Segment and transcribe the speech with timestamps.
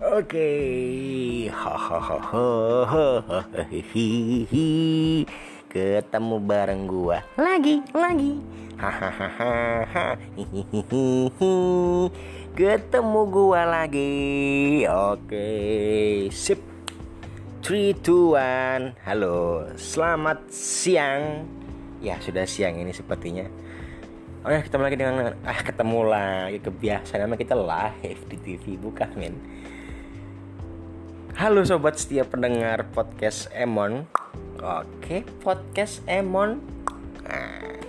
[0.00, 0.48] Oke,
[1.52, 5.28] hahaha, hihihi,
[5.68, 7.20] ketemu bareng gua.
[7.36, 8.40] Lagi, lagi,
[8.80, 10.16] hahaha,
[12.56, 14.88] ketemu gua lagi.
[14.88, 15.52] Oke,
[16.32, 16.64] sip.
[17.60, 21.44] 3, 2, 1 Halo, selamat siang.
[22.00, 23.44] Ya, sudah siang ini sepertinya.
[24.40, 26.56] Oh ya, ketemu lagi dengan Ah, ketemu lagi.
[26.64, 29.36] Kebiasaan kita live di TV Bukan, men
[31.40, 34.04] Halo sobat setia pendengar podcast Emon.
[34.60, 36.60] Oke, podcast Emon.
[37.24, 37.80] Nah.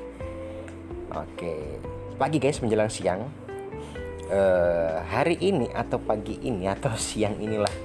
[1.19, 1.83] Oke,
[2.15, 3.27] pagi guys menjelang siang.
[4.31, 7.75] Uh, Hari ini atau pagi ini atau siang inilah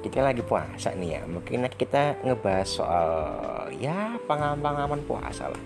[0.00, 1.22] kita lagi puasa nih ya.
[1.28, 3.08] Mungkin kita ngebahas soal
[3.76, 5.62] ya pengalaman-pengalaman puasa lah.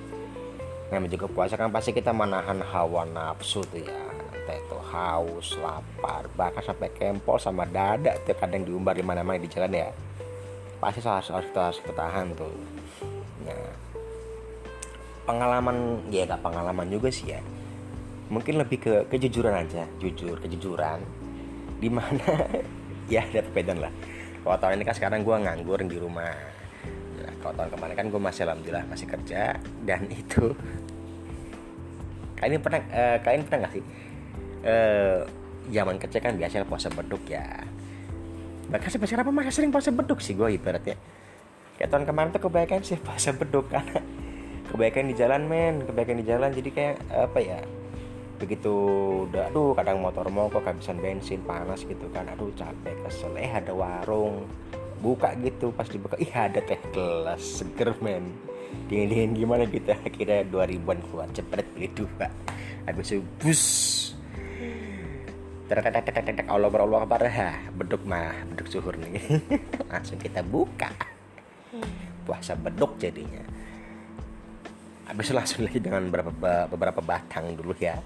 [0.91, 4.10] Namanya juga puasa kan pasti kita menahan hawa nafsu tuh ya
[4.41, 6.25] entah itu haus lapar.
[6.33, 9.89] Bahkan sampai kempol sama dada tuh kadang diumbar di mana-mana di jalan ya.
[10.81, 12.57] Pasti harus harus kita harus ketahan tuh.
[13.45, 13.69] Nah
[15.29, 17.41] pengalaman ya gak pengalaman juga sih ya.
[18.33, 21.05] Mungkin lebih ke kejujuran aja jujur kejujuran.
[21.79, 22.25] Di mana
[23.13, 23.93] ya ada perbedaan lah.
[24.41, 26.33] Kalau tahun ini kan sekarang gue nganggur di rumah.
[27.21, 29.61] Nah, kalau tahun kemarin kan gue masih alhamdulillah masih kerja.
[29.85, 30.57] Dan itu
[32.41, 33.85] kalian pernah uh, kalian pernah nggak sih
[34.65, 35.25] uh,
[35.71, 37.45] zaman kecil kan biasa puasa beduk ya.
[38.71, 40.97] Bahkan sampai sekarang masih sering puasa beduk sih gue ibaratnya.
[41.77, 43.67] Kayak tahun kemarin tuh kebaikan sih puasa beduk.
[43.71, 43.99] Karena
[44.71, 45.83] kebaikan di jalan men.
[45.85, 46.51] Kebaikan di jalan.
[46.55, 47.61] Jadi kayak apa ya
[48.41, 48.73] begitu
[49.29, 52.31] udah aduh kadang motor mogok kehabisan bensin panas gitu kan.
[52.31, 53.35] Aduh capek kesel.
[53.37, 54.47] Eh ada warung.
[55.01, 56.15] Buka gitu pas dibuka.
[56.21, 57.43] Ih ada teh gelas.
[57.43, 58.31] Seger men.
[58.87, 59.91] Dingin dingin gimana gitu.
[60.07, 62.31] Akhirnya 2000an keluar cepet beli dua.
[62.87, 63.63] Habis itu bus
[65.71, 69.23] terkadang Allah berallah kabar ha beduk mah beduk suhur nih
[69.87, 70.91] langsung kita buka
[72.31, 73.43] puasa beduk jadinya.
[75.11, 77.99] Habis langsung lagi dengan beberapa beberapa batang dulu ya.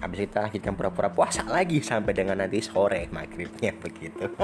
[0.00, 4.24] Habis kita lanjutkan pura-pura puasa lagi sampai dengan nanti sore maghribnya begitu.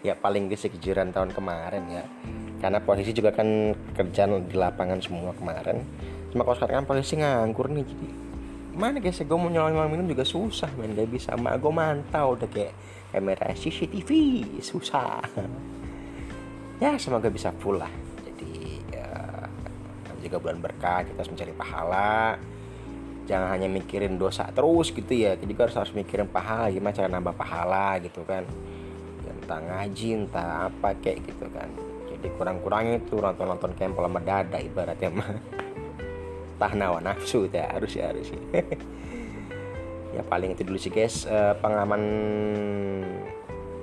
[0.00, 2.08] Ya paling kejujuran tahun kemarin ya.
[2.56, 5.84] Karena posisi juga kan kerjaan di lapangan semua kemarin.
[6.32, 8.08] Cuma kalau sekarang kan posisi nganggur nih jadi
[8.74, 9.18] mana guys?
[9.22, 12.74] Gue mau nyolong minum juga susah main gak bisa mak gue mantau udah kayak
[13.10, 14.10] kamera CCTV
[14.62, 15.22] susah.
[16.80, 17.92] Ya semoga bisa full lah.
[18.24, 19.08] Jadi ya,
[20.24, 22.40] juga bulan berkah kita harus mencari pahala.
[23.28, 25.36] Jangan hanya mikirin dosa terus gitu ya.
[25.36, 26.72] Jadi harus harus mikirin pahala.
[26.72, 28.48] Gimana cara nambah pahala gitu kan.
[29.26, 31.68] Ya, entah ngaji entah apa kayak gitu kan.
[32.08, 35.59] Jadi kurang-kurang itu nonton-nonton kempel sama dada ibaratnya mah
[36.60, 38.40] tah nawa nafsu ya harus ya harus ya
[40.20, 42.02] ya paling itu dulu sih guys uh, pengalaman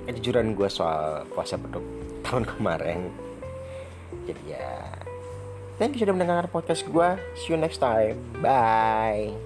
[0.06, 1.82] kejujuran gue soal puasa beduk
[2.24, 3.10] tahun kemarin
[4.24, 4.68] jadi ya
[5.78, 7.08] Thank you sudah mendengar podcast gue.
[7.38, 8.18] See you next time.
[8.42, 9.38] Bye.